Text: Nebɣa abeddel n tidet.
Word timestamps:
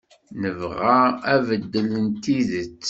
Nebɣa 0.41 0.97
abeddel 1.33 1.89
n 2.05 2.07
tidet. 2.23 2.71